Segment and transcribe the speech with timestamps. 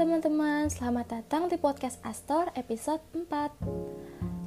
[0.00, 3.52] teman-teman, selamat datang di podcast Astor episode 4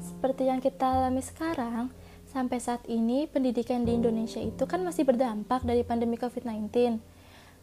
[0.01, 1.93] Seperti yang kita alami sekarang,
[2.25, 6.73] sampai saat ini pendidikan di Indonesia itu kan masih berdampak dari pandemi COVID-19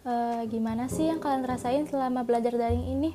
[0.06, 0.14] e,
[0.46, 3.11] Gimana sih yang kalian rasain selama belajar daring ini?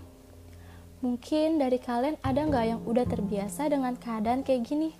[0.99, 4.91] Mungkin dari kalian ada nggak yang udah terbiasa dengan keadaan kayak gini?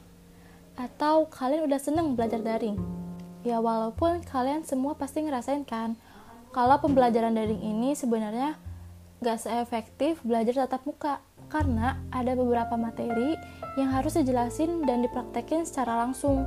[0.80, 2.80] Atau kalian udah seneng belajar daring?
[3.44, 6.00] Ya walaupun kalian semua pasti ngerasain kan,
[6.56, 8.56] kalau pembelajaran daring ini sebenarnya
[9.24, 13.38] gak seefektif belajar tatap muka karena ada beberapa materi
[13.80, 16.44] yang harus dijelasin dan dipraktekin secara langsung.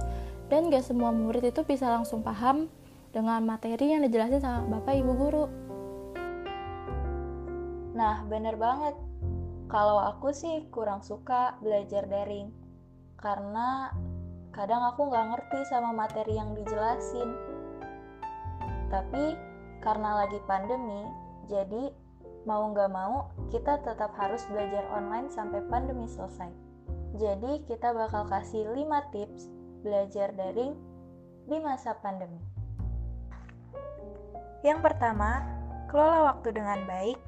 [0.48, 2.72] Dan gak semua murid itu bisa langsung paham
[3.12, 5.44] dengan materi yang dijelasin sama bapak ibu guru.
[7.96, 8.96] Nah bener banget.
[9.68, 12.48] Kalau aku sih kurang suka belajar daring
[13.20, 13.92] karena
[14.56, 17.28] kadang aku gak ngerti sama materi yang dijelasin.
[18.88, 19.36] Tapi
[19.84, 21.04] karena lagi pandemi
[21.52, 21.92] jadi
[22.48, 26.48] mau nggak mau, kita tetap harus belajar online sampai pandemi selesai.
[27.20, 29.52] Jadi, kita bakal kasih 5 tips
[29.84, 30.72] belajar daring
[31.44, 32.40] di masa pandemi.
[34.64, 35.44] Yang pertama,
[35.92, 37.20] kelola waktu dengan baik.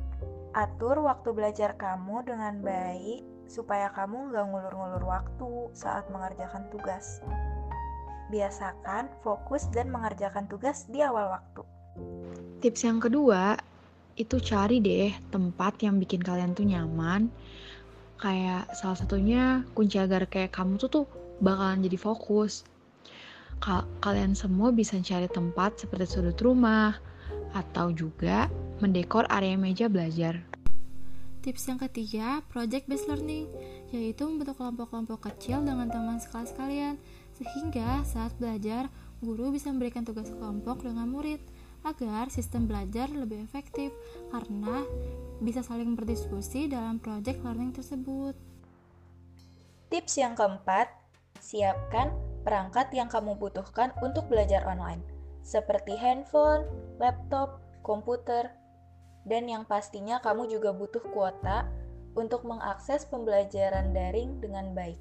[0.51, 7.23] Atur waktu belajar kamu dengan baik supaya kamu nggak ngulur-ngulur waktu saat mengerjakan tugas.
[8.35, 11.63] Biasakan fokus dan mengerjakan tugas di awal waktu.
[12.63, 13.59] Tips yang kedua,
[14.21, 17.33] itu cari deh tempat yang bikin kalian tuh nyaman.
[18.21, 21.07] Kayak salah satunya kunci agar kayak kamu tuh tuh
[21.41, 22.69] bakalan jadi fokus.
[23.65, 27.01] Ka kalian semua bisa cari tempat seperti sudut rumah
[27.57, 28.53] atau juga
[28.85, 30.45] mendekor area meja belajar.
[31.41, 33.49] Tips yang ketiga, project based learning,
[33.97, 37.01] yaitu membentuk kelompok-kelompok kecil dengan teman sekelas kalian,
[37.33, 38.93] sehingga saat belajar,
[39.25, 41.41] guru bisa memberikan tugas kelompok dengan murid
[41.81, 43.89] agar sistem belajar lebih efektif
[44.31, 44.87] karena
[45.43, 48.33] bisa saling berdiskusi dalam project learning tersebut.
[49.91, 50.87] Tips yang keempat,
[51.43, 52.15] siapkan
[52.47, 55.03] perangkat yang kamu butuhkan untuk belajar online,
[55.43, 56.65] seperti handphone,
[57.03, 58.55] laptop, komputer,
[59.27, 61.67] dan yang pastinya kamu juga butuh kuota
[62.15, 64.99] untuk mengakses pembelajaran daring dengan baik.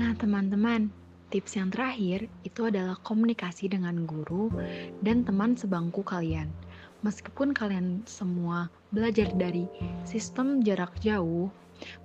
[0.00, 0.90] Nah, teman-teman,
[1.32, 4.52] Tips yang terakhir itu adalah komunikasi dengan guru
[5.00, 6.52] dan teman sebangku kalian.
[7.02, 9.66] Meskipun kalian semua belajar dari
[10.06, 11.50] sistem jarak jauh,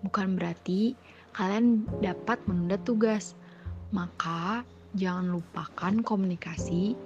[0.02, 0.98] bukan berarti
[1.38, 3.38] kalian dapat menunda tugas.
[3.94, 4.66] Maka,
[4.98, 6.98] jangan lupakan komunikasi.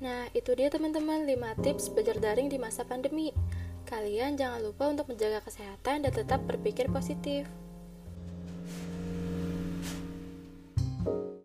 [0.00, 3.34] Nah, itu dia teman-teman 5 tips belajar daring di masa pandemi.
[3.84, 7.44] Kalian jangan lupa untuk menjaga kesehatan dan tetap berpikir positif.